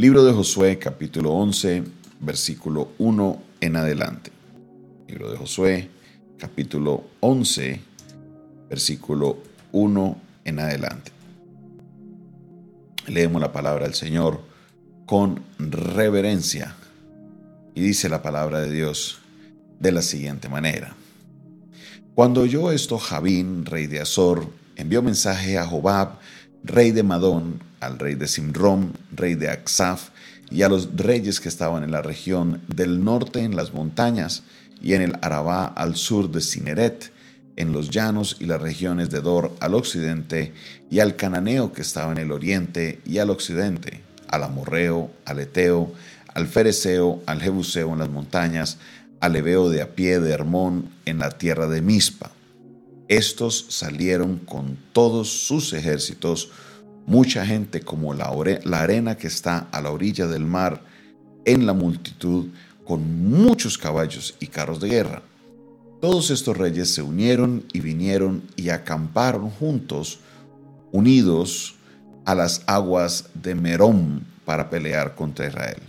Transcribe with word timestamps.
Libro 0.00 0.24
de 0.24 0.32
Josué, 0.32 0.78
capítulo 0.78 1.32
11, 1.32 1.84
versículo 2.20 2.92
1 2.96 3.42
en 3.60 3.76
adelante. 3.76 4.32
Libro 5.06 5.30
de 5.30 5.36
Josué, 5.36 5.90
capítulo 6.38 7.04
11, 7.20 7.78
versículo 8.70 9.36
1 9.72 10.20
en 10.46 10.58
adelante. 10.58 11.12
Leemos 13.08 13.42
la 13.42 13.52
palabra 13.52 13.84
del 13.84 13.92
Señor 13.92 14.40
con 15.04 15.42
reverencia. 15.58 16.74
Y 17.74 17.82
dice 17.82 18.08
la 18.08 18.22
palabra 18.22 18.62
de 18.62 18.70
Dios 18.70 19.18
de 19.80 19.92
la 19.92 20.00
siguiente 20.00 20.48
manera. 20.48 20.96
Cuando 22.14 22.40
oyó 22.40 22.72
esto 22.72 22.96
Javín, 22.96 23.66
rey 23.66 23.86
de 23.86 24.00
Azor, 24.00 24.46
envió 24.76 25.02
mensaje 25.02 25.58
a 25.58 25.66
Jobab, 25.66 26.20
rey 26.64 26.90
de 26.90 27.02
Madón, 27.02 27.69
al 27.80 27.98
rey 27.98 28.14
de 28.14 28.28
Simrom, 28.28 28.92
rey 29.12 29.34
de 29.34 29.50
Aksaf, 29.50 30.10
y 30.50 30.62
a 30.62 30.68
los 30.68 30.96
reyes 30.96 31.40
que 31.40 31.48
estaban 31.48 31.82
en 31.84 31.92
la 31.92 32.02
región 32.02 32.60
del 32.66 33.04
norte 33.04 33.40
en 33.40 33.56
las 33.56 33.72
montañas 33.72 34.42
y 34.82 34.94
en 34.94 35.02
el 35.02 35.16
Arabá 35.22 35.66
al 35.66 35.96
sur 35.96 36.30
de 36.30 36.40
Cineret, 36.40 37.12
en 37.56 37.72
los 37.72 37.90
llanos 37.90 38.36
y 38.40 38.46
las 38.46 38.60
regiones 38.60 39.10
de 39.10 39.20
Dor 39.20 39.52
al 39.60 39.74
occidente, 39.74 40.52
y 40.90 41.00
al 41.00 41.16
cananeo 41.16 41.72
que 41.72 41.82
estaba 41.82 42.12
en 42.12 42.18
el 42.18 42.32
oriente 42.32 43.00
y 43.04 43.18
al 43.18 43.30
occidente, 43.30 44.02
al 44.28 44.44
amorreo, 44.44 45.10
al 45.24 45.40
eteo, 45.40 45.92
al 46.34 46.46
fereceo, 46.46 47.22
al 47.26 47.40
jebuseo 47.40 47.92
en 47.92 47.98
las 47.98 48.08
montañas, 48.08 48.78
al 49.20 49.36
ebeo 49.36 49.68
de 49.68 49.82
a 49.82 49.94
pie 49.94 50.20
de 50.20 50.32
Hermón 50.32 50.88
en 51.04 51.18
la 51.18 51.30
tierra 51.30 51.66
de 51.66 51.82
Mispa. 51.82 52.30
Estos 53.08 53.66
salieron 53.68 54.38
con 54.38 54.78
todos 54.92 55.28
sus 55.28 55.72
ejércitos, 55.72 56.50
mucha 57.10 57.44
gente 57.44 57.80
como 57.80 58.14
la, 58.14 58.32
arena 58.72 59.16
que 59.16 59.26
está 59.26 59.66
a 59.72 59.80
la 59.80 59.90
orilla 59.90 60.28
del 60.28 60.44
mar, 60.44 60.80
en 61.44 61.66
la 61.66 61.72
multitud, 61.72 62.50
con 62.84 63.28
muchos 63.28 63.76
caballos 63.76 64.36
y 64.38 64.46
carros 64.46 64.78
de 64.78 64.90
guerra. 64.90 65.22
Todos 66.00 66.30
estos 66.30 66.56
reyes 66.56 66.94
se 66.94 67.02
unieron 67.02 67.64
y 67.72 67.80
vinieron 67.80 68.44
y 68.54 68.68
acamparon 68.68 69.50
juntos, 69.50 70.20
unidos 70.92 71.74
a 72.24 72.36
las 72.36 72.62
aguas 72.66 73.30
de 73.34 73.56
Merón 73.56 74.24
para 74.44 74.70
pelear 74.70 75.16
contra 75.16 75.48
Israel. 75.48 75.82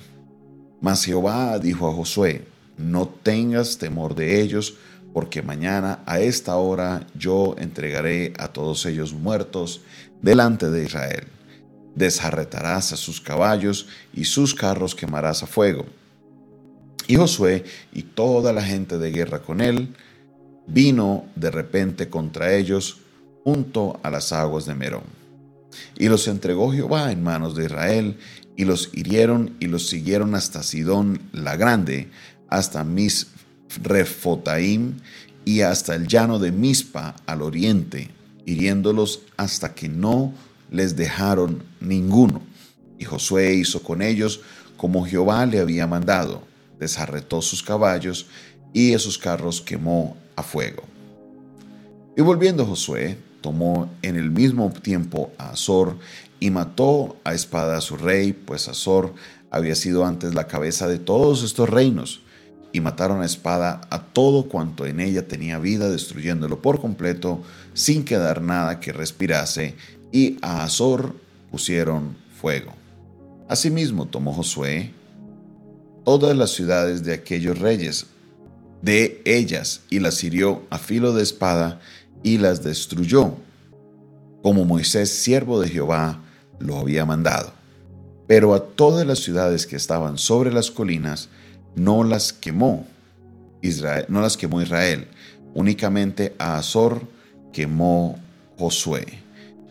Mas 0.81 1.05
Jehová 1.05 1.59
dijo 1.59 1.87
a 1.87 1.93
Josué, 1.93 2.47
no 2.79 3.07
tengas 3.07 3.77
temor 3.77 4.15
de 4.15 4.41
ellos, 4.41 4.73
porque 5.13 5.41
mañana 5.41 6.03
a 6.05 6.19
esta 6.19 6.55
hora 6.55 7.07
yo 7.15 7.55
entregaré 7.57 8.33
a 8.37 8.49
todos 8.49 8.85
ellos 8.85 9.13
muertos 9.13 9.81
delante 10.21 10.69
de 10.69 10.83
Israel. 10.83 11.27
Desarretarás 11.95 12.93
a 12.93 12.97
sus 12.97 13.19
caballos 13.19 13.87
y 14.13 14.25
sus 14.25 14.55
carros 14.55 14.95
quemarás 14.95 15.43
a 15.43 15.47
fuego. 15.47 15.85
Y 17.07 17.15
Josué 17.15 17.65
y 17.91 18.03
toda 18.03 18.53
la 18.53 18.63
gente 18.63 18.97
de 18.97 19.11
guerra 19.11 19.41
con 19.41 19.59
él 19.59 19.95
vino 20.67 21.25
de 21.35 21.51
repente 21.51 22.09
contra 22.09 22.53
ellos 22.53 23.01
junto 23.43 23.99
a 24.03 24.09
las 24.09 24.31
aguas 24.31 24.65
de 24.65 24.75
Merón. 24.75 25.03
Y 25.97 26.07
los 26.09 26.27
entregó 26.27 26.71
Jehová 26.71 27.11
en 27.11 27.23
manos 27.23 27.55
de 27.55 27.65
Israel, 27.65 28.17
y 28.55 28.65
los 28.65 28.89
hirieron 28.93 29.55
y 29.59 29.67
los 29.67 29.87
siguieron 29.87 30.35
hasta 30.35 30.61
Sidón 30.61 31.21
la 31.31 31.55
Grande, 31.55 32.11
hasta 32.49 32.83
Misrefotaim 33.77 34.97
y 35.45 35.61
hasta 35.61 35.95
el 35.95 36.07
llano 36.07 36.39
de 36.39 36.51
Mispa 36.51 37.15
al 37.25 37.41
oriente, 37.41 38.09
hiriéndolos 38.45 39.21
hasta 39.37 39.73
que 39.73 39.89
no 39.89 40.33
les 40.69 40.95
dejaron 40.95 41.63
ninguno. 41.79 42.41
Y 42.99 43.05
Josué 43.05 43.53
hizo 43.53 43.81
con 43.81 44.01
ellos 44.01 44.41
como 44.77 45.05
Jehová 45.05 45.45
le 45.45 45.59
había 45.59 45.87
mandado, 45.87 46.43
desarretó 46.79 47.41
sus 47.41 47.63
caballos 47.63 48.27
y 48.73 48.93
esos 48.93 49.17
carros 49.17 49.61
quemó 49.61 50.17
a 50.35 50.43
fuego. 50.43 50.83
Y 52.15 52.21
volviendo 52.21 52.65
Josué, 52.65 53.17
tomó 53.41 53.89
en 54.01 54.15
el 54.15 54.29
mismo 54.29 54.71
tiempo 54.71 55.31
a 55.37 55.51
Azor 55.51 55.97
y 56.39 56.51
mató 56.51 57.17
a 57.23 57.33
espada 57.33 57.77
a 57.77 57.81
su 57.81 57.97
rey, 57.97 58.33
pues 58.33 58.67
Azor 58.67 59.13
había 59.49 59.75
sido 59.75 60.05
antes 60.05 60.35
la 60.35 60.47
cabeza 60.47 60.87
de 60.87 60.99
todos 60.99 61.43
estos 61.43 61.69
reinos 61.69 62.21
y 62.73 62.79
mataron 62.79 63.21
a 63.21 63.25
espada 63.25 63.81
a 63.89 64.01
todo 64.03 64.47
cuanto 64.47 64.85
en 64.85 64.99
ella 64.99 65.27
tenía 65.27 65.59
vida, 65.59 65.89
destruyéndolo 65.89 66.61
por 66.61 66.79
completo, 66.79 67.43
sin 67.73 68.05
quedar 68.05 68.41
nada 68.41 68.79
que 68.79 68.93
respirase, 68.93 69.75
y 70.11 70.37
a 70.41 70.63
Azor 70.63 71.15
pusieron 71.51 72.15
fuego. 72.39 72.73
Asimismo 73.47 74.07
tomó 74.07 74.33
Josué 74.33 74.91
todas 76.05 76.35
las 76.35 76.51
ciudades 76.51 77.03
de 77.03 77.13
aquellos 77.13 77.59
reyes, 77.59 78.07
de 78.81 79.21
ellas, 79.25 79.81
y 79.89 79.99
las 79.99 80.23
hirió 80.23 80.63
a 80.69 80.77
filo 80.77 81.13
de 81.13 81.23
espada, 81.23 81.79
y 82.23 82.37
las 82.37 82.63
destruyó, 82.63 83.35
como 84.41 84.65
Moisés, 84.65 85.09
siervo 85.09 85.59
de 85.59 85.69
Jehová, 85.69 86.21
lo 86.59 86.77
había 86.77 87.05
mandado. 87.05 87.53
Pero 88.27 88.53
a 88.53 88.63
todas 88.63 89.05
las 89.05 89.19
ciudades 89.19 89.67
que 89.67 89.75
estaban 89.75 90.17
sobre 90.17 90.51
las 90.51 90.71
colinas, 90.71 91.29
no 91.75 92.03
las 92.03 92.33
quemó 92.33 92.87
Israel, 93.61 94.05
no 94.09 94.21
las 94.21 94.37
quemó 94.37 94.61
Israel, 94.61 95.07
únicamente 95.53 96.35
a 96.37 96.57
Azor 96.57 97.01
quemó 97.53 98.19
Josué. 98.57 99.05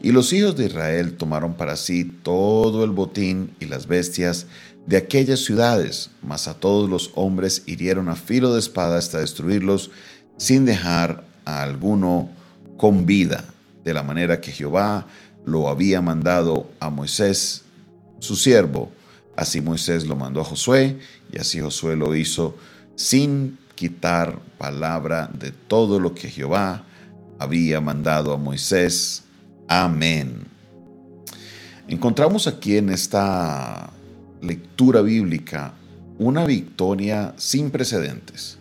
Y 0.02 0.12
los 0.12 0.32
hijos 0.32 0.56
de 0.56 0.66
Israel 0.66 1.16
tomaron 1.16 1.54
para 1.54 1.76
sí 1.76 2.04
todo 2.04 2.84
el 2.84 2.90
botín 2.90 3.54
y 3.60 3.66
las 3.66 3.86
bestias 3.86 4.46
de 4.86 4.96
aquellas 4.96 5.40
ciudades, 5.40 6.10
mas 6.22 6.48
a 6.48 6.54
todos 6.54 6.88
los 6.88 7.12
hombres 7.14 7.62
hirieron 7.66 8.08
a 8.08 8.16
filo 8.16 8.54
de 8.54 8.60
espada 8.60 8.96
hasta 8.96 9.20
destruirlos, 9.20 9.90
sin 10.38 10.64
dejar 10.64 11.24
a 11.44 11.62
alguno 11.62 12.30
con 12.78 13.04
vida, 13.04 13.44
de 13.84 13.92
la 13.92 14.02
manera 14.02 14.40
que 14.40 14.52
Jehová 14.52 15.06
lo 15.44 15.68
había 15.68 16.00
mandado 16.00 16.70
a 16.80 16.88
Moisés, 16.88 17.62
su 18.20 18.36
siervo, 18.36 18.90
Así 19.40 19.62
Moisés 19.62 20.06
lo 20.06 20.16
mandó 20.16 20.42
a 20.42 20.44
Josué 20.44 20.98
y 21.32 21.38
así 21.38 21.60
Josué 21.60 21.96
lo 21.96 22.14
hizo 22.14 22.58
sin 22.94 23.56
quitar 23.74 24.38
palabra 24.58 25.30
de 25.32 25.50
todo 25.50 25.98
lo 25.98 26.14
que 26.14 26.28
Jehová 26.28 26.84
había 27.38 27.80
mandado 27.80 28.34
a 28.34 28.36
Moisés. 28.36 29.22
Amén. 29.66 30.42
Encontramos 31.88 32.46
aquí 32.48 32.76
en 32.76 32.90
esta 32.90 33.88
lectura 34.42 35.00
bíblica 35.00 35.72
una 36.18 36.44
victoria 36.44 37.32
sin 37.38 37.70
precedentes. 37.70 38.58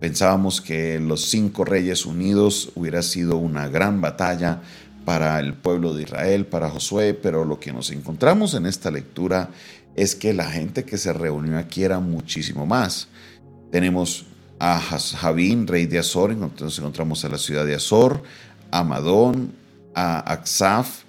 Pensábamos 0.00 0.60
que 0.60 0.98
los 0.98 1.26
cinco 1.26 1.64
reyes 1.64 2.04
unidos 2.04 2.72
hubiera 2.74 3.00
sido 3.00 3.36
una 3.36 3.68
gran 3.68 4.00
batalla 4.00 4.60
para 5.04 5.38
el 5.38 5.54
pueblo 5.54 5.94
de 5.94 6.02
Israel, 6.02 6.46
para 6.46 6.70
Josué, 6.70 7.14
pero 7.14 7.44
lo 7.44 7.60
que 7.60 7.72
nos 7.72 7.90
encontramos 7.90 8.54
en 8.54 8.66
esta 8.66 8.90
lectura 8.90 9.50
es 9.96 10.14
que 10.14 10.34
la 10.34 10.50
gente 10.50 10.84
que 10.84 10.98
se 10.98 11.12
reunió 11.12 11.58
aquí 11.58 11.84
era 11.84 12.00
muchísimo 12.00 12.66
más. 12.66 13.08
Tenemos 13.70 14.26
a 14.58 14.78
Javín, 14.78 15.66
rey 15.66 15.86
de 15.86 15.98
Azor, 15.98 16.30
entonces 16.30 16.78
encontramos 16.78 17.24
a 17.24 17.28
la 17.28 17.38
ciudad 17.38 17.64
de 17.64 17.74
Azor, 17.74 18.22
a 18.70 18.84
Madón, 18.84 19.52
a 19.94 20.32
Aksaf, 20.32 21.04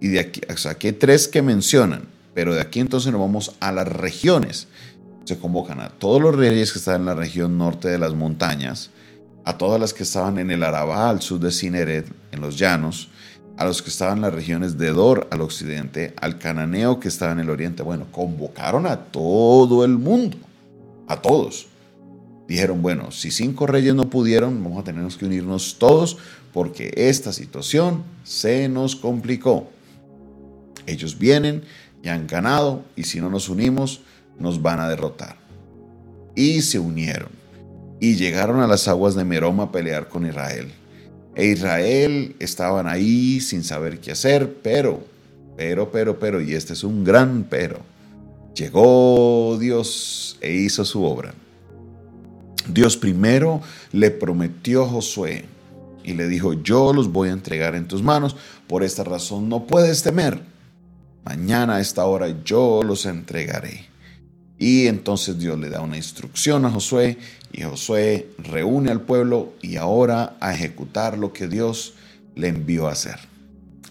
y 0.00 0.08
de 0.08 0.20
aquí, 0.20 0.40
aquí 0.48 0.86
hay 0.86 0.92
tres 0.92 1.28
que 1.28 1.42
mencionan, 1.42 2.02
pero 2.34 2.54
de 2.54 2.60
aquí 2.60 2.80
entonces 2.80 3.10
nos 3.10 3.20
vamos 3.20 3.56
a 3.60 3.72
las 3.72 3.88
regiones. 3.88 4.68
Se 5.24 5.38
convocan 5.38 5.80
a 5.80 5.90
todos 5.90 6.22
los 6.22 6.34
reyes 6.34 6.72
que 6.72 6.78
están 6.78 7.00
en 7.00 7.06
la 7.06 7.14
región 7.14 7.58
norte 7.58 7.88
de 7.88 7.98
las 7.98 8.14
montañas, 8.14 8.90
a 9.44 9.58
todas 9.58 9.80
las 9.80 9.92
que 9.92 10.04
estaban 10.04 10.38
en 10.38 10.50
el 10.50 10.62
Arabá, 10.62 11.10
al 11.10 11.20
sur 11.20 11.40
de 11.40 11.50
Cineret, 11.50 12.06
en 12.32 12.40
los 12.40 12.58
llanos, 12.58 13.08
a 13.58 13.64
los 13.64 13.82
que 13.82 13.90
estaban 13.90 14.18
en 14.18 14.22
las 14.22 14.32
regiones 14.32 14.78
de 14.78 14.90
Dor 14.92 15.26
al 15.32 15.40
occidente, 15.40 16.14
al 16.20 16.38
cananeo 16.38 17.00
que 17.00 17.08
estaba 17.08 17.32
en 17.32 17.40
el 17.40 17.50
oriente. 17.50 17.82
Bueno, 17.82 18.06
convocaron 18.12 18.86
a 18.86 19.06
todo 19.06 19.84
el 19.84 19.98
mundo, 19.98 20.38
a 21.08 21.20
todos. 21.20 21.66
Dijeron, 22.46 22.80
bueno, 22.82 23.10
si 23.10 23.32
cinco 23.32 23.66
reyes 23.66 23.96
no 23.96 24.08
pudieron, 24.08 24.62
vamos 24.62 24.80
a 24.80 24.84
tener 24.84 25.04
que 25.08 25.26
unirnos 25.26 25.76
todos 25.76 26.18
porque 26.52 26.92
esta 26.96 27.32
situación 27.32 28.04
se 28.22 28.68
nos 28.68 28.94
complicó. 28.94 29.68
Ellos 30.86 31.18
vienen 31.18 31.64
y 32.00 32.10
han 32.10 32.28
ganado 32.28 32.84
y 32.94 33.02
si 33.02 33.20
no 33.20 33.28
nos 33.28 33.48
unimos, 33.48 34.02
nos 34.38 34.62
van 34.62 34.78
a 34.78 34.88
derrotar. 34.88 35.36
Y 36.36 36.62
se 36.62 36.78
unieron 36.78 37.30
y 37.98 38.14
llegaron 38.14 38.60
a 38.60 38.68
las 38.68 38.86
aguas 38.86 39.16
de 39.16 39.24
Meroma 39.24 39.64
a 39.64 39.72
pelear 39.72 40.08
con 40.08 40.24
Israel 40.26 40.70
e 41.38 41.46
Israel 41.46 42.34
estaban 42.40 42.88
ahí 42.88 43.40
sin 43.40 43.62
saber 43.62 44.00
qué 44.00 44.10
hacer, 44.10 44.56
pero, 44.60 45.04
pero, 45.56 45.92
pero, 45.92 46.18
pero, 46.18 46.40
y 46.40 46.52
este 46.52 46.72
es 46.72 46.82
un 46.82 47.04
gran 47.04 47.46
pero, 47.48 47.78
llegó 48.56 49.56
Dios 49.56 50.36
e 50.40 50.52
hizo 50.52 50.84
su 50.84 51.04
obra. 51.04 51.32
Dios 52.66 52.96
primero 52.96 53.60
le 53.92 54.10
prometió 54.10 54.82
a 54.82 54.88
Josué 54.88 55.44
y 56.02 56.14
le 56.14 56.26
dijo, 56.26 56.54
yo 56.54 56.92
los 56.92 57.12
voy 57.12 57.28
a 57.28 57.34
entregar 57.34 57.76
en 57.76 57.86
tus 57.86 58.02
manos, 58.02 58.34
por 58.66 58.82
esta 58.82 59.04
razón 59.04 59.48
no 59.48 59.64
puedes 59.64 60.02
temer. 60.02 60.40
mañana 61.24 61.76
a 61.76 61.80
esta 61.80 62.04
hora 62.04 62.34
yo 62.42 62.82
los 62.82 63.06
entregaré. 63.06 63.86
Y 64.58 64.88
entonces 64.88 65.38
Dios 65.38 65.58
le 65.58 65.68
da 65.70 65.80
una 65.80 65.96
instrucción 65.96 66.64
a 66.64 66.70
Josué 66.70 67.18
y 67.52 67.62
Josué 67.62 68.28
reúne 68.38 68.90
al 68.90 69.00
pueblo 69.00 69.54
y 69.62 69.76
ahora 69.76 70.36
a 70.40 70.52
ejecutar 70.52 71.16
lo 71.16 71.32
que 71.32 71.46
Dios 71.46 71.94
le 72.34 72.48
envió 72.48 72.88
a 72.88 72.92
hacer, 72.92 73.18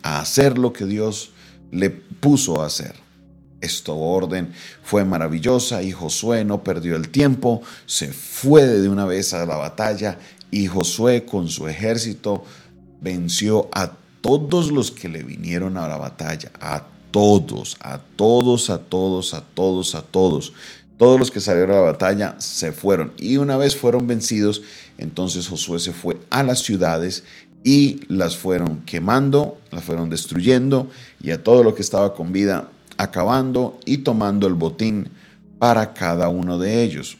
a 0.03 0.19
hacer 0.19 0.57
lo 0.57 0.73
que 0.73 0.85
Dios 0.85 1.31
le 1.71 1.89
puso 1.89 2.61
a 2.61 2.65
hacer. 2.65 2.95
Esta 3.61 3.91
orden 3.91 4.53
fue 4.83 5.03
maravillosa 5.03 5.81
y 5.81 5.91
Josué 5.91 6.45
no 6.45 6.63
perdió 6.63 6.95
el 6.95 7.09
tiempo, 7.09 7.61
se 7.85 8.09
fue 8.09 8.65
de 8.65 8.89
una 8.89 9.05
vez 9.05 9.33
a 9.33 9.45
la 9.45 9.55
batalla 9.55 10.19
y 10.51 10.67
Josué 10.67 11.25
con 11.25 11.47
su 11.47 11.67
ejército 11.67 12.43
venció 13.01 13.69
a 13.73 13.93
todos 14.21 14.71
los 14.71 14.91
que 14.91 15.09
le 15.09 15.23
vinieron 15.23 15.77
a 15.77 15.87
la 15.87 15.97
batalla, 15.97 16.51
a 16.59 16.83
todos, 17.11 17.77
a 17.79 17.99
todos, 17.99 18.69
a 18.69 18.79
todos, 18.79 19.33
a 19.33 19.41
todos, 19.41 19.95
a 19.95 20.01
todos. 20.01 20.53
Todos 20.97 21.19
los 21.19 21.29
que 21.29 21.39
salieron 21.39 21.71
a 21.71 21.81
la 21.81 21.91
batalla 21.91 22.35
se 22.39 22.71
fueron 22.71 23.13
y 23.17 23.37
una 23.37 23.55
vez 23.55 23.75
fueron 23.75 24.07
vencidos, 24.07 24.63
entonces 24.97 25.47
Josué 25.47 25.79
se 25.79 25.93
fue 25.93 26.17
a 26.31 26.41
las 26.41 26.59
ciudades 26.59 27.23
y 27.63 28.01
las 28.07 28.35
fueron 28.35 28.81
quemando, 28.81 29.59
las 29.71 29.83
fueron 29.83 30.09
destruyendo 30.09 30.89
y 31.21 31.31
a 31.31 31.43
todo 31.43 31.63
lo 31.63 31.75
que 31.75 31.81
estaba 31.81 32.15
con 32.15 32.31
vida 32.31 32.71
acabando 32.97 33.79
y 33.85 33.99
tomando 33.99 34.47
el 34.47 34.55
botín 34.55 35.09
para 35.59 35.93
cada 35.93 36.29
uno 36.29 36.57
de 36.57 36.83
ellos. 36.83 37.17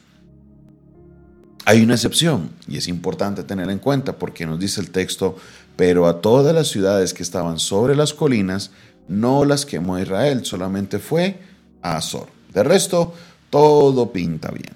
Hay 1.65 1.83
una 1.83 1.95
excepción 1.95 2.51
y 2.67 2.77
es 2.77 2.87
importante 2.87 3.43
tener 3.43 3.69
en 3.69 3.79
cuenta 3.79 4.17
porque 4.17 4.45
nos 4.45 4.57
dice 4.57 4.79
el 4.79 4.89
texto, 4.89 5.35
pero 5.75 6.07
a 6.07 6.21
todas 6.21 6.55
las 6.55 6.69
ciudades 6.69 7.13
que 7.13 7.23
estaban 7.23 7.59
sobre 7.59 7.95
las 7.95 8.13
colinas 8.13 8.71
no 9.07 9.45
las 9.45 9.65
quemó 9.65 10.00
Israel, 10.00 10.45
solamente 10.45 11.00
fue 11.00 11.39
a 11.81 11.98
Azor. 11.98 12.27
De 12.54 12.63
resto, 12.63 13.13
todo 13.50 14.12
pinta 14.12 14.51
bien. 14.51 14.74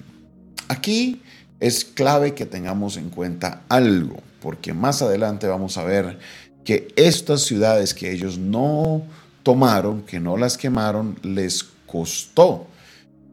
Aquí 0.67 1.21
es 1.59 1.85
clave 1.85 2.33
que 2.33 2.45
tengamos 2.45 2.97
en 2.97 3.09
cuenta 3.09 3.63
algo, 3.69 4.17
porque 4.41 4.73
más 4.73 5.01
adelante 5.01 5.47
vamos 5.47 5.77
a 5.77 5.83
ver 5.83 6.19
que 6.63 6.87
estas 6.95 7.41
ciudades 7.41 7.93
que 7.93 8.11
ellos 8.11 8.37
no 8.37 9.03
tomaron, 9.43 10.03
que 10.03 10.19
no 10.19 10.37
las 10.37 10.57
quemaron, 10.57 11.17
les 11.23 11.63
costó 11.85 12.67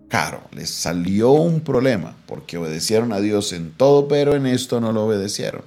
caro, 0.09 0.43
les 0.53 0.71
salió 0.71 1.33
un 1.33 1.61
problema, 1.61 2.17
porque 2.27 2.57
obedecieron 2.57 3.13
a 3.13 3.21
Dios 3.21 3.53
en 3.53 3.73
todo, 3.73 4.09
pero 4.09 4.35
en 4.35 4.47
esto 4.47 4.81
no 4.81 4.93
lo 4.93 5.05
obedecieron. 5.05 5.63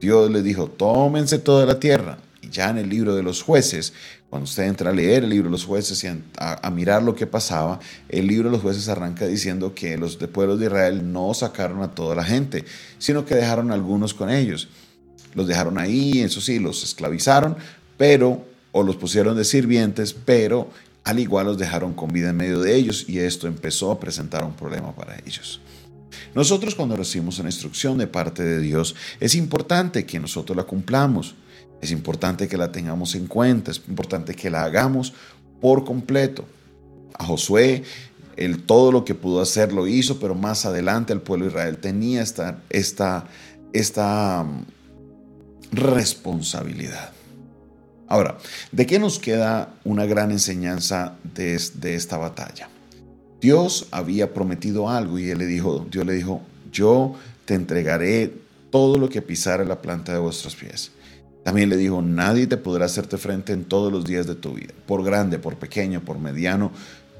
Dios 0.00 0.30
les 0.30 0.44
dijo, 0.44 0.68
tómense 0.68 1.38
toda 1.38 1.66
la 1.66 1.78
tierra. 1.78 2.18
Y 2.40 2.50
ya 2.50 2.70
en 2.70 2.78
el 2.78 2.88
libro 2.88 3.14
de 3.14 3.22
los 3.22 3.42
jueces, 3.42 3.92
cuando 4.30 4.44
usted 4.44 4.64
entra 4.64 4.90
a 4.90 4.92
leer 4.92 5.24
el 5.24 5.30
libro 5.30 5.46
de 5.46 5.52
los 5.52 5.64
jueces 5.64 6.04
y 6.04 6.08
a, 6.36 6.70
mirar 6.70 7.02
lo 7.02 7.14
que 7.14 7.26
pasaba, 7.26 7.80
el 8.10 8.26
libro 8.26 8.48
de 8.48 8.52
los 8.52 8.62
jueces 8.62 8.88
arranca 8.88 9.26
diciendo 9.26 9.74
que 9.74 9.96
los 9.96 10.16
pueblos 10.16 10.58
de 10.58 10.66
Israel 10.66 11.12
no 11.12 11.32
sacaron 11.32 11.82
a 11.82 11.94
toda 11.94 12.14
la 12.14 12.24
gente, 12.24 12.64
sino 12.98 13.24
que 13.24 13.34
dejaron 13.34 13.70
a 13.70 13.74
algunos 13.74 14.12
con 14.12 14.28
ellos. 14.28 14.68
Los 15.34 15.46
dejaron 15.46 15.78
ahí, 15.78 16.20
eso 16.20 16.42
sí, 16.42 16.58
los 16.58 16.84
esclavizaron, 16.84 17.56
pero, 17.96 18.44
o 18.72 18.82
los 18.82 18.96
pusieron 18.96 19.34
de 19.36 19.44
sirvientes, 19.44 20.12
pero 20.12 20.68
al 21.04 21.18
igual 21.20 21.46
los 21.46 21.56
dejaron 21.56 21.94
con 21.94 22.12
vida 22.12 22.28
en 22.28 22.36
medio 22.36 22.60
de 22.60 22.76
ellos 22.76 23.06
y 23.08 23.20
esto 23.20 23.46
empezó 23.46 23.90
a 23.90 23.98
presentar 23.98 24.44
un 24.44 24.52
problema 24.52 24.94
para 24.94 25.18
ellos. 25.24 25.58
Nosotros 26.34 26.74
cuando 26.74 26.96
recibimos 26.96 27.38
una 27.38 27.48
instrucción 27.48 27.96
de 27.96 28.06
parte 28.06 28.42
de 28.42 28.60
Dios, 28.60 28.94
es 29.20 29.34
importante 29.34 30.04
que 30.04 30.20
nosotros 30.20 30.54
la 30.54 30.64
cumplamos. 30.64 31.34
Es 31.80 31.90
importante 31.90 32.48
que 32.48 32.56
la 32.56 32.72
tengamos 32.72 33.14
en 33.14 33.26
cuenta, 33.26 33.70
es 33.70 33.80
importante 33.88 34.34
que 34.34 34.50
la 34.50 34.64
hagamos 34.64 35.14
por 35.60 35.84
completo. 35.84 36.44
A 37.14 37.24
Josué, 37.24 37.82
el, 38.36 38.62
todo 38.62 38.92
lo 38.92 39.04
que 39.04 39.14
pudo 39.14 39.40
hacer 39.40 39.72
lo 39.72 39.86
hizo, 39.86 40.18
pero 40.18 40.34
más 40.34 40.64
adelante 40.64 41.12
el 41.12 41.20
pueblo 41.20 41.46
de 41.46 41.50
Israel 41.50 41.78
tenía 41.78 42.22
esta, 42.22 42.62
esta, 42.70 43.26
esta 43.72 44.42
um, 44.42 44.64
responsabilidad. 45.72 47.10
Ahora, 48.06 48.38
¿de 48.72 48.86
qué 48.86 48.98
nos 48.98 49.18
queda 49.18 49.74
una 49.84 50.06
gran 50.06 50.30
enseñanza 50.30 51.16
de, 51.34 51.54
esta 51.94 52.16
batalla? 52.16 52.70
Dios 53.40 53.86
había 53.90 54.32
prometido 54.32 54.88
algo 54.88 55.18
y 55.18 55.28
él 55.28 55.38
le 55.38 55.46
dijo, 55.46 55.86
Dios 55.90 56.06
le 56.06 56.14
dijo, 56.14 56.40
yo 56.72 57.14
te 57.44 57.54
entregaré 57.54 58.32
todo 58.70 58.96
lo 58.98 59.08
que 59.08 59.20
pisara 59.20 59.64
la 59.64 59.82
planta 59.82 60.12
de 60.12 60.18
vuestros 60.18 60.56
pies. 60.56 60.90
También 61.44 61.68
le 61.68 61.76
dijo, 61.76 62.02
nadie 62.02 62.46
te 62.46 62.56
podrá 62.56 62.86
hacerte 62.86 63.16
frente 63.16 63.52
en 63.52 63.64
todos 63.64 63.92
los 63.92 64.04
días 64.04 64.26
de 64.26 64.34
tu 64.34 64.54
vida, 64.54 64.74
por 64.86 65.04
grande, 65.04 65.38
por 65.38 65.56
pequeño, 65.56 66.04
por 66.04 66.18
mediano, 66.18 66.72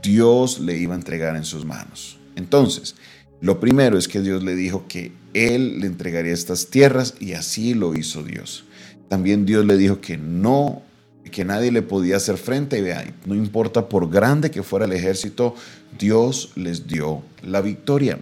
Dios 0.03 0.61
le 0.61 0.77
iba 0.77 0.95
a 0.95 0.99
entregar 0.99 1.37
en 1.37 1.45
sus 1.45 1.65
manos. 1.65 2.19
Entonces, 2.37 2.95
lo 3.41 3.61
primero 3.61 3.99
es 3.99 4.09
que 4.09 4.21
Dios 4.21 4.43
le 4.43 4.55
dijo 4.55 4.85
que 4.89 5.13
Él 5.33 5.81
le 5.81 5.87
entregaría 5.87 6.33
estas 6.33 6.67
tierras 6.69 7.15
y 7.21 7.33
así 7.33 7.75
lo 7.75 7.95
hizo 7.95 8.23
Dios. 8.23 8.65
También 9.09 9.47
Dios 9.47 9.65
le 9.65 9.77
dijo 9.77 10.01
que 10.01 10.19
no, 10.19 10.83
que 11.31 11.45
nadie 11.45 11.73
le 11.73 11.83
podía 11.83 12.17
hacer 12.17 12.37
frente 12.37 12.79
y 12.79 12.83
vea, 12.83 13.15
no 13.27 13.35
importa 13.35 13.89
por 13.89 14.11
grande 14.11 14.51
que 14.51 14.63
fuera 14.63 14.87
el 14.87 14.93
ejército, 14.93 15.55
Dios 15.99 16.53
les 16.57 16.87
dio 16.87 17.23
la 17.43 17.61
victoria. 17.61 18.19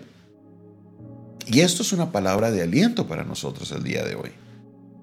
Y 1.46 1.60
esto 1.60 1.82
es 1.82 1.92
una 1.92 2.12
palabra 2.12 2.50
de 2.50 2.62
aliento 2.62 3.06
para 3.06 3.24
nosotros 3.24 3.70
el 3.72 3.84
día 3.84 4.04
de 4.04 4.16
hoy. 4.16 4.30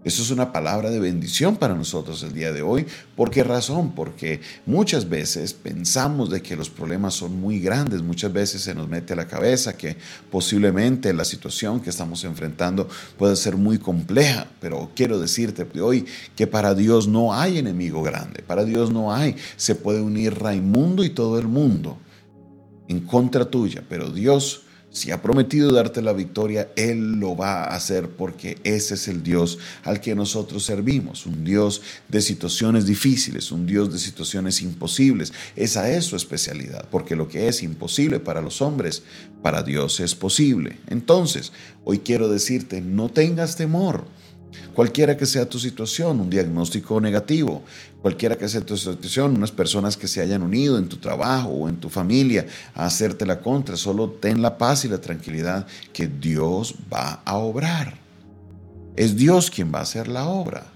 Eso 0.03 0.21
es 0.21 0.31
una 0.31 0.51
palabra 0.51 0.89
de 0.89 0.99
bendición 0.99 1.55
para 1.55 1.75
nosotros 1.75 2.21
el 2.23 2.33
día 2.33 2.51
de 2.51 2.61
hoy. 2.61 2.85
¿Por 3.15 3.31
qué 3.31 3.41
razón? 3.43 3.93
Porque 3.95 4.41
muchas 4.65 5.07
veces 5.07 5.53
pensamos 5.53 6.29
de 6.29 6.41
que 6.41 6.57
los 6.57 6.69
problemas 6.69 7.13
son 7.13 7.39
muy 7.39 7.59
grandes, 7.59 8.01
muchas 8.01 8.33
veces 8.33 8.61
se 8.61 8.75
nos 8.75 8.89
mete 8.89 9.13
a 9.13 9.15
la 9.15 9.27
cabeza 9.27 9.77
que 9.77 9.95
posiblemente 10.29 11.13
la 11.13 11.23
situación 11.23 11.79
que 11.79 11.89
estamos 11.89 12.23
enfrentando 12.25 12.89
puede 13.17 13.37
ser 13.37 13.55
muy 13.55 13.77
compleja, 13.77 14.47
pero 14.59 14.91
quiero 14.93 15.19
decirte 15.19 15.65
hoy 15.79 16.05
que 16.35 16.47
para 16.47 16.75
Dios 16.75 17.07
no 17.07 17.33
hay 17.33 17.57
enemigo 17.57 18.03
grande, 18.03 18.43
para 18.43 18.65
Dios 18.65 18.91
no 18.91 19.13
hay, 19.13 19.37
se 19.55 19.75
puede 19.75 20.01
unir 20.01 20.37
Raimundo 20.37 21.05
y 21.05 21.11
todo 21.11 21.39
el 21.39 21.47
mundo 21.47 21.97
en 22.89 22.99
contra 23.01 23.45
tuya, 23.45 23.83
pero 23.87 24.09
Dios 24.09 24.63
si 24.93 25.09
ha 25.09 25.23
prometido 25.23 25.71
darte 25.71 26.03
la 26.03 26.13
victoria, 26.13 26.69
Él 26.75 27.13
lo 27.19 27.35
va 27.35 27.63
a 27.63 27.75
hacer 27.75 28.09
porque 28.09 28.59
ese 28.63 28.93
es 28.93 29.07
el 29.07 29.23
Dios 29.23 29.57
al 29.83 29.99
que 29.99 30.13
nosotros 30.13 30.63
servimos, 30.63 31.25
un 31.25 31.43
Dios 31.43 31.81
de 32.09 32.21
situaciones 32.21 32.85
difíciles, 32.85 33.51
un 33.51 33.65
Dios 33.65 33.91
de 33.91 33.97
situaciones 33.97 34.61
imposibles. 34.61 35.33
Esa 35.55 35.89
es 35.89 36.05
su 36.05 36.15
especialidad, 36.15 36.87
porque 36.91 37.15
lo 37.15 37.27
que 37.27 37.47
es 37.47 37.63
imposible 37.63 38.19
para 38.19 38.41
los 38.41 38.61
hombres, 38.61 39.01
para 39.41 39.63
Dios 39.63 39.99
es 39.99 40.13
posible. 40.13 40.77
Entonces, 40.87 41.51
hoy 41.83 41.99
quiero 41.99 42.29
decirte, 42.29 42.79
no 42.79 43.09
tengas 43.09 43.55
temor. 43.55 44.05
Cualquiera 44.73 45.15
que 45.15 45.25
sea 45.25 45.47
tu 45.47 45.59
situación, 45.59 46.19
un 46.19 46.29
diagnóstico 46.29 46.99
negativo, 46.99 47.63
cualquiera 48.01 48.37
que 48.37 48.49
sea 48.49 48.61
tu 48.61 48.75
situación, 48.75 49.35
unas 49.35 49.51
personas 49.51 49.97
que 49.97 50.07
se 50.07 50.21
hayan 50.21 50.41
unido 50.41 50.77
en 50.77 50.89
tu 50.89 50.97
trabajo 50.97 51.49
o 51.49 51.69
en 51.69 51.77
tu 51.77 51.89
familia 51.89 52.45
a 52.73 52.85
hacerte 52.85 53.25
la 53.25 53.39
contra, 53.39 53.77
solo 53.77 54.09
ten 54.09 54.41
la 54.41 54.57
paz 54.57 54.85
y 54.85 54.89
la 54.89 54.99
tranquilidad 54.99 55.67
que 55.91 56.07
Dios 56.07 56.75
va 56.91 57.21
a 57.25 57.37
obrar. 57.37 57.99
Es 58.95 59.15
Dios 59.15 59.49
quien 59.49 59.73
va 59.73 59.79
a 59.79 59.83
hacer 59.83 60.07
la 60.07 60.27
obra. 60.27 60.67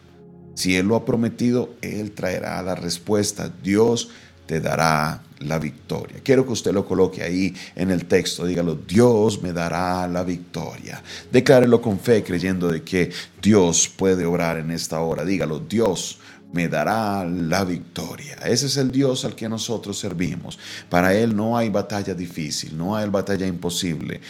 Si 0.55 0.75
Él 0.75 0.87
lo 0.87 0.95
ha 0.95 1.05
prometido, 1.05 1.69
Él 1.81 2.11
traerá 2.11 2.61
la 2.63 2.73
respuesta. 2.73 3.51
Dios 3.63 4.09
te 4.47 4.59
dará 4.59 5.21
la 5.39 5.59
victoria. 5.59 6.21
Quiero 6.23 6.45
que 6.45 6.53
usted 6.53 6.73
lo 6.73 6.85
coloque 6.85 7.21
ahí 7.21 7.53
en 7.75 7.91
el 7.91 8.05
texto. 8.05 8.45
Dígalo, 8.45 8.75
Dios 8.75 9.43
me 9.43 9.53
dará 9.53 10.07
la 10.07 10.23
victoria. 10.23 11.03
Declárelo 11.31 11.81
con 11.81 11.99
fe, 11.99 12.23
creyendo 12.23 12.69
de 12.69 12.81
que 12.81 13.11
Dios 13.41 13.87
puede 13.87 14.25
obrar 14.25 14.57
en 14.57 14.71
esta 14.71 14.99
hora. 15.01 15.23
Dígalo, 15.25 15.59
Dios 15.59 16.19
me 16.53 16.67
dará 16.67 17.25
la 17.25 17.63
victoria. 17.65 18.35
Ese 18.45 18.67
es 18.67 18.77
el 18.77 18.91
Dios 18.91 19.25
al 19.25 19.35
que 19.35 19.49
nosotros 19.49 19.99
servimos. 19.99 20.57
Para 20.89 21.13
Él 21.13 21.35
no 21.35 21.57
hay 21.57 21.69
batalla 21.69 22.13
difícil, 22.13 22.77
no 22.77 22.95
hay 22.95 23.07
batalla 23.09 23.45
imposible. 23.45 24.21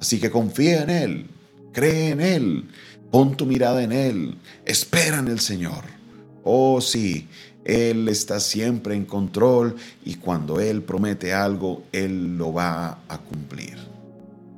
Así 0.00 0.20
que 0.20 0.30
confía 0.30 0.82
en 0.82 0.90
Él, 0.90 1.26
cree 1.72 2.10
en 2.10 2.20
Él, 2.20 2.68
pon 3.10 3.36
tu 3.36 3.46
mirada 3.46 3.82
en 3.82 3.92
Él, 3.92 4.38
espera 4.64 5.18
en 5.18 5.28
el 5.28 5.40
Señor. 5.40 5.84
Oh 6.44 6.80
sí, 6.80 7.26
él 7.66 8.08
está 8.08 8.38
siempre 8.38 8.94
en 8.94 9.04
control 9.04 9.74
y 10.04 10.14
cuando 10.14 10.60
Él 10.60 10.82
promete 10.82 11.34
algo, 11.34 11.82
Él 11.90 12.38
lo 12.38 12.52
va 12.52 13.00
a 13.08 13.18
cumplir. 13.18 13.76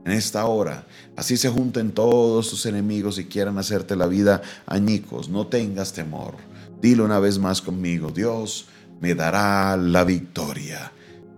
En 0.04 0.12
esta 0.12 0.44
hora, 0.44 0.86
así 1.16 1.38
se 1.38 1.48
junten 1.48 1.92
todos 1.92 2.50
tus 2.50 2.66
enemigos 2.66 3.18
y 3.18 3.24
quieran 3.24 3.56
hacerte 3.56 3.96
la 3.96 4.06
vida 4.06 4.42
añicos. 4.66 5.30
No 5.30 5.46
tengas 5.46 5.94
temor. 5.94 6.34
Dilo 6.82 7.06
una 7.06 7.18
vez 7.18 7.38
más 7.38 7.62
conmigo, 7.62 8.10
Dios 8.10 8.66
me 9.00 9.14
dará 9.14 9.78
la 9.78 10.04
victoria. 10.04 10.92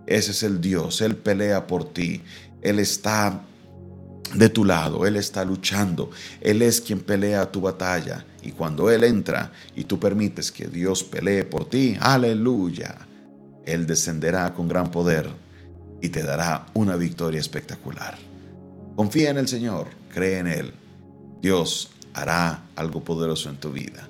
Ese 0.07 0.31
es 0.31 0.43
el 0.43 0.59
Dios, 0.59 0.99
Él 0.99 1.15
pelea 1.15 1.67
por 1.67 1.93
ti. 1.93 2.21
Él 2.61 2.79
está 2.79 3.43
de 4.35 4.49
tu 4.49 4.65
lado, 4.65 5.07
Él 5.07 5.15
está 5.15 5.45
luchando, 5.45 6.11
Él 6.41 6.61
es 6.63 6.81
quien 6.81 6.99
pelea 6.99 7.49
tu 7.49 7.61
batalla. 7.61 8.25
Y 8.41 8.51
cuando 8.51 8.89
Él 8.89 9.03
entra 9.03 9.51
y 9.75 9.83
tú 9.83 9.99
permites 9.99 10.51
que 10.51 10.67
Dios 10.67 11.03
pelee 11.03 11.43
por 11.43 11.69
ti, 11.69 11.97
aleluya, 11.99 12.95
Él 13.65 13.85
descenderá 13.85 14.53
con 14.53 14.67
gran 14.67 14.89
poder 14.89 15.29
y 16.01 16.09
te 16.09 16.23
dará 16.23 16.65
una 16.73 16.95
victoria 16.95 17.39
espectacular. 17.39 18.17
Confía 18.95 19.29
en 19.29 19.37
el 19.37 19.47
Señor, 19.47 19.87
cree 20.09 20.39
en 20.39 20.47
Él. 20.47 20.73
Dios 21.41 21.91
hará 22.13 22.63
algo 22.75 23.03
poderoso 23.03 23.49
en 23.49 23.57
tu 23.57 23.71
vida. 23.71 24.07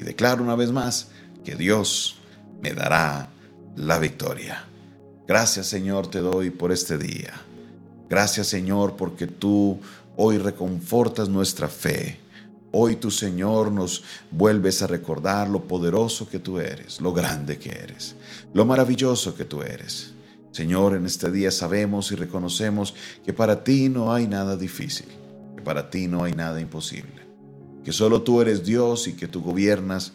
Y 0.00 0.04
declaro 0.04 0.42
una 0.42 0.54
vez 0.54 0.72
más 0.72 1.08
que 1.44 1.54
Dios 1.54 2.18
me 2.62 2.72
dará 2.72 3.28
la 3.76 3.98
victoria. 3.98 4.64
Gracias 5.26 5.66
Señor 5.66 6.08
te 6.08 6.20
doy 6.20 6.50
por 6.50 6.72
este 6.72 6.98
día. 6.98 7.32
Gracias 8.08 8.46
Señor 8.46 8.96
porque 8.96 9.26
tú 9.26 9.78
hoy 10.16 10.38
reconfortas 10.38 11.28
nuestra 11.28 11.68
fe. 11.68 12.18
Hoy 12.70 12.96
tu 12.96 13.10
Señor 13.10 13.72
nos 13.72 14.04
vuelves 14.30 14.82
a 14.82 14.86
recordar 14.86 15.48
lo 15.48 15.64
poderoso 15.64 16.28
que 16.28 16.38
tú 16.38 16.58
eres, 16.58 17.00
lo 17.00 17.14
grande 17.14 17.58
que 17.58 17.70
eres, 17.70 18.14
lo 18.52 18.66
maravilloso 18.66 19.34
que 19.34 19.46
tú 19.46 19.62
eres. 19.62 20.12
Señor, 20.50 20.94
en 20.94 21.06
este 21.06 21.30
día 21.30 21.50
sabemos 21.50 22.12
y 22.12 22.16
reconocemos 22.16 22.94
que 23.24 23.32
para 23.32 23.64
ti 23.64 23.88
no 23.88 24.12
hay 24.12 24.26
nada 24.26 24.56
difícil, 24.56 25.06
que 25.56 25.62
para 25.62 25.88
ti 25.88 26.08
no 26.08 26.24
hay 26.24 26.32
nada 26.32 26.60
imposible, 26.60 27.22
que 27.84 27.92
solo 27.92 28.20
tú 28.22 28.42
eres 28.42 28.64
Dios 28.64 29.08
y 29.08 29.14
que 29.14 29.28
tú 29.28 29.40
gobiernas, 29.42 30.12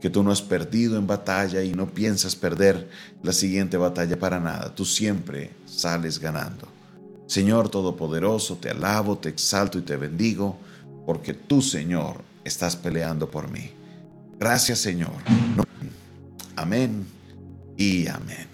que 0.00 0.10
tú 0.10 0.24
no 0.24 0.32
has 0.32 0.42
perdido 0.42 0.96
en 0.98 1.06
batalla 1.06 1.62
y 1.62 1.72
no 1.72 1.86
piensas 1.94 2.34
perder 2.34 2.88
la 3.22 3.32
siguiente 3.32 3.76
batalla 3.76 4.18
para 4.18 4.40
nada, 4.40 4.74
tú 4.74 4.84
siempre 4.84 5.52
sales 5.66 6.18
ganando. 6.18 6.66
Señor 7.26 7.68
Todopoderoso, 7.68 8.56
te 8.56 8.70
alabo, 8.70 9.18
te 9.18 9.28
exalto 9.28 9.78
y 9.78 9.82
te 9.82 9.96
bendigo, 9.96 10.58
porque 11.06 11.34
tú, 11.34 11.62
Señor, 11.62 12.22
estás 12.44 12.76
peleando 12.76 13.30
por 13.30 13.50
mí. 13.50 13.70
Gracias, 14.38 14.80
Señor. 14.80 15.12
Amén 16.56 17.06
y 17.76 18.06
amén. 18.06 18.46